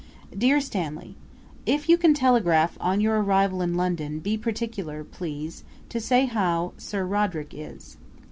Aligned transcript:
Dear 0.35 0.59
Stanley, 0.59 1.13
If 1.67 1.87
you 1.87 1.95
can 1.95 2.15
telegraph 2.15 2.75
on 2.81 3.01
your 3.01 3.21
arrival 3.21 3.61
in 3.61 3.75
London, 3.75 4.17
be 4.17 4.35
particular, 4.35 5.03
please, 5.03 5.63
to 5.89 5.99
say 6.01 6.25
how 6.25 6.73
Sir 6.79 7.05
Roderick 7.05 7.53
is. 7.53 7.97